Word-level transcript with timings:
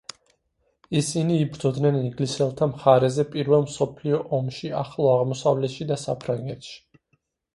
ისინი 0.99 1.35
იბრძოდნენ 1.41 1.97
ინგლისელთა 1.99 2.67
მხარეზე 2.71 3.25
პირველ 3.35 3.67
მსოფლიო 3.67 4.21
ომში 4.37 4.71
ახლო 4.81 5.11
აღმოსავლეთში 5.13 5.89
და 5.93 5.99
საფრანგეთში. 6.05 6.75